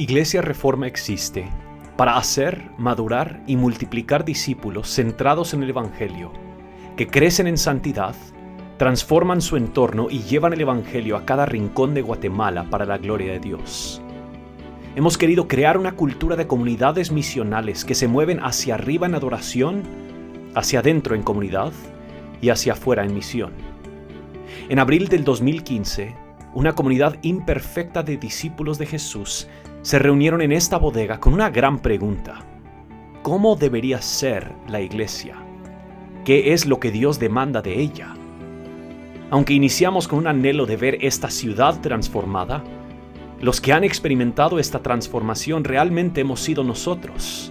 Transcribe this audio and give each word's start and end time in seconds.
Iglesia 0.00 0.40
Reforma 0.40 0.86
existe 0.86 1.46
para 1.98 2.16
hacer, 2.16 2.70
madurar 2.78 3.42
y 3.46 3.56
multiplicar 3.56 4.24
discípulos 4.24 4.88
centrados 4.88 5.52
en 5.52 5.62
el 5.62 5.68
Evangelio, 5.68 6.32
que 6.96 7.06
crecen 7.06 7.46
en 7.46 7.58
santidad, 7.58 8.14
transforman 8.78 9.42
su 9.42 9.58
entorno 9.58 10.06
y 10.08 10.20
llevan 10.20 10.54
el 10.54 10.62
Evangelio 10.62 11.18
a 11.18 11.26
cada 11.26 11.44
rincón 11.44 11.92
de 11.92 12.00
Guatemala 12.00 12.64
para 12.70 12.86
la 12.86 12.96
gloria 12.96 13.32
de 13.32 13.40
Dios. 13.40 14.00
Hemos 14.96 15.18
querido 15.18 15.46
crear 15.46 15.76
una 15.76 15.92
cultura 15.92 16.34
de 16.34 16.46
comunidades 16.46 17.12
misionales 17.12 17.84
que 17.84 17.94
se 17.94 18.08
mueven 18.08 18.40
hacia 18.42 18.76
arriba 18.76 19.06
en 19.06 19.14
adoración, 19.14 19.82
hacia 20.54 20.78
adentro 20.78 21.14
en 21.14 21.22
comunidad 21.22 21.74
y 22.40 22.48
hacia 22.48 22.72
afuera 22.72 23.04
en 23.04 23.12
misión. 23.12 23.52
En 24.70 24.78
abril 24.78 25.08
del 25.08 25.24
2015, 25.24 26.14
una 26.54 26.74
comunidad 26.74 27.16
imperfecta 27.20 28.02
de 28.02 28.16
discípulos 28.16 28.78
de 28.78 28.86
Jesús 28.86 29.46
se 29.82 29.98
reunieron 29.98 30.42
en 30.42 30.52
esta 30.52 30.76
bodega 30.76 31.20
con 31.20 31.32
una 31.32 31.50
gran 31.50 31.78
pregunta. 31.78 32.40
¿Cómo 33.22 33.56
debería 33.56 34.02
ser 34.02 34.52
la 34.68 34.80
iglesia? 34.80 35.36
¿Qué 36.24 36.52
es 36.52 36.66
lo 36.66 36.78
que 36.78 36.90
Dios 36.90 37.18
demanda 37.18 37.62
de 37.62 37.80
ella? 37.80 38.14
Aunque 39.30 39.54
iniciamos 39.54 40.06
con 40.06 40.18
un 40.18 40.26
anhelo 40.26 40.66
de 40.66 40.76
ver 40.76 40.98
esta 41.00 41.30
ciudad 41.30 41.80
transformada, 41.80 42.62
los 43.40 43.60
que 43.60 43.72
han 43.72 43.84
experimentado 43.84 44.58
esta 44.58 44.80
transformación 44.80 45.64
realmente 45.64 46.20
hemos 46.20 46.40
sido 46.40 46.62
nosotros. 46.62 47.50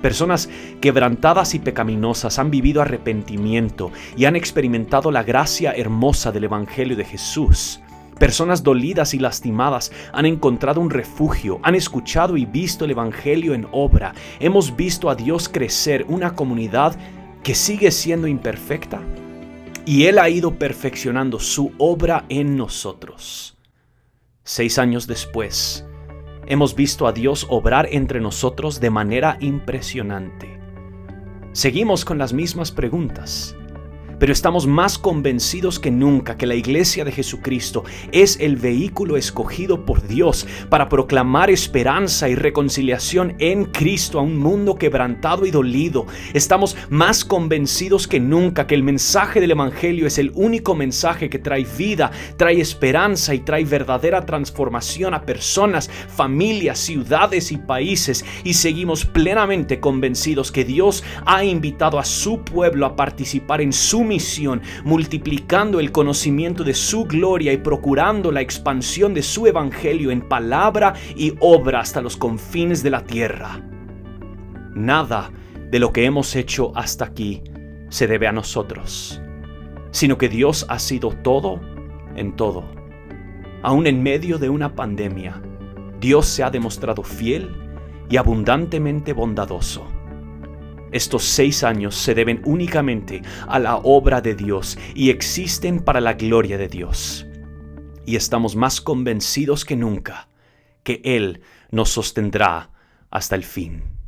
Personas 0.00 0.48
quebrantadas 0.80 1.54
y 1.54 1.58
pecaminosas 1.58 2.38
han 2.38 2.50
vivido 2.50 2.80
arrepentimiento 2.80 3.92
y 4.16 4.24
han 4.24 4.36
experimentado 4.36 5.10
la 5.10 5.22
gracia 5.22 5.72
hermosa 5.72 6.32
del 6.32 6.44
Evangelio 6.44 6.96
de 6.96 7.04
Jesús. 7.04 7.81
Personas 8.22 8.62
dolidas 8.62 9.14
y 9.14 9.18
lastimadas 9.18 9.90
han 10.12 10.26
encontrado 10.26 10.80
un 10.80 10.90
refugio, 10.90 11.58
han 11.64 11.74
escuchado 11.74 12.36
y 12.36 12.44
visto 12.44 12.84
el 12.84 12.92
Evangelio 12.92 13.52
en 13.52 13.66
obra. 13.72 14.14
Hemos 14.38 14.76
visto 14.76 15.10
a 15.10 15.16
Dios 15.16 15.48
crecer 15.48 16.06
una 16.08 16.36
comunidad 16.36 16.96
que 17.42 17.56
sigue 17.56 17.90
siendo 17.90 18.28
imperfecta 18.28 19.00
y 19.84 20.04
Él 20.04 20.20
ha 20.20 20.28
ido 20.30 20.56
perfeccionando 20.56 21.40
su 21.40 21.72
obra 21.78 22.24
en 22.28 22.56
nosotros. 22.56 23.58
Seis 24.44 24.78
años 24.78 25.08
después, 25.08 25.84
hemos 26.46 26.76
visto 26.76 27.08
a 27.08 27.12
Dios 27.12 27.48
obrar 27.50 27.88
entre 27.90 28.20
nosotros 28.20 28.78
de 28.78 28.90
manera 28.90 29.36
impresionante. 29.40 30.60
Seguimos 31.50 32.04
con 32.04 32.18
las 32.18 32.32
mismas 32.32 32.70
preguntas 32.70 33.56
pero 34.22 34.32
estamos 34.32 34.68
más 34.68 34.98
convencidos 34.98 35.80
que 35.80 35.90
nunca 35.90 36.36
que 36.36 36.46
la 36.46 36.54
iglesia 36.54 37.04
de 37.04 37.10
Jesucristo 37.10 37.82
es 38.12 38.38
el 38.38 38.54
vehículo 38.54 39.16
escogido 39.16 39.84
por 39.84 40.06
Dios 40.06 40.46
para 40.68 40.88
proclamar 40.88 41.50
esperanza 41.50 42.28
y 42.28 42.36
reconciliación 42.36 43.34
en 43.40 43.64
Cristo 43.64 44.20
a 44.20 44.22
un 44.22 44.38
mundo 44.38 44.76
quebrantado 44.76 45.44
y 45.44 45.50
dolido. 45.50 46.06
Estamos 46.34 46.76
más 46.88 47.24
convencidos 47.24 48.06
que 48.06 48.20
nunca 48.20 48.68
que 48.68 48.76
el 48.76 48.84
mensaje 48.84 49.40
del 49.40 49.50
Evangelio 49.50 50.06
es 50.06 50.18
el 50.18 50.30
único 50.36 50.76
mensaje 50.76 51.28
que 51.28 51.40
trae 51.40 51.64
vida, 51.76 52.12
trae 52.36 52.60
esperanza 52.60 53.34
y 53.34 53.40
trae 53.40 53.64
verdadera 53.64 54.24
transformación 54.24 55.14
a 55.14 55.26
personas, 55.26 55.90
familias, 55.90 56.78
ciudades 56.78 57.50
y 57.50 57.56
países. 57.56 58.24
Y 58.44 58.54
seguimos 58.54 59.04
plenamente 59.04 59.80
convencidos 59.80 60.52
que 60.52 60.64
Dios 60.64 61.02
ha 61.26 61.42
invitado 61.42 61.98
a 61.98 62.04
su 62.04 62.42
pueblo 62.42 62.86
a 62.86 62.94
participar 62.94 63.60
en 63.60 63.72
su 63.72 64.11
misión, 64.12 64.60
multiplicando 64.84 65.80
el 65.80 65.90
conocimiento 65.90 66.64
de 66.64 66.74
su 66.74 67.04
gloria 67.06 67.50
y 67.50 67.56
procurando 67.56 68.30
la 68.30 68.42
expansión 68.42 69.14
de 69.14 69.22
su 69.22 69.46
evangelio 69.46 70.10
en 70.10 70.20
palabra 70.20 70.92
y 71.16 71.32
obra 71.40 71.80
hasta 71.80 72.02
los 72.02 72.18
confines 72.18 72.82
de 72.82 72.90
la 72.90 73.04
tierra. 73.04 73.58
Nada 74.74 75.30
de 75.70 75.78
lo 75.78 75.94
que 75.94 76.04
hemos 76.04 76.36
hecho 76.36 76.72
hasta 76.76 77.06
aquí 77.06 77.42
se 77.88 78.06
debe 78.06 78.26
a 78.28 78.32
nosotros, 78.32 79.22
sino 79.92 80.18
que 80.18 80.28
Dios 80.28 80.66
ha 80.68 80.78
sido 80.78 81.08
todo 81.22 81.58
en 82.14 82.36
todo. 82.36 82.64
Aún 83.62 83.86
en 83.86 84.02
medio 84.02 84.36
de 84.36 84.50
una 84.50 84.74
pandemia, 84.74 85.40
Dios 86.00 86.26
se 86.26 86.42
ha 86.42 86.50
demostrado 86.50 87.02
fiel 87.02 87.50
y 88.10 88.18
abundantemente 88.18 89.14
bondadoso. 89.14 89.86
Estos 90.92 91.24
seis 91.24 91.64
años 91.64 91.96
se 91.96 92.14
deben 92.14 92.42
únicamente 92.44 93.22
a 93.48 93.58
la 93.58 93.76
obra 93.76 94.20
de 94.20 94.34
Dios 94.34 94.78
y 94.94 95.10
existen 95.10 95.80
para 95.80 96.00
la 96.00 96.14
gloria 96.14 96.58
de 96.58 96.68
Dios. 96.68 97.26
Y 98.04 98.16
estamos 98.16 98.56
más 98.56 98.80
convencidos 98.80 99.64
que 99.64 99.76
nunca 99.76 100.28
que 100.82 101.00
Él 101.04 101.40
nos 101.70 101.88
sostendrá 101.88 102.70
hasta 103.10 103.36
el 103.36 103.44
fin. 103.44 104.01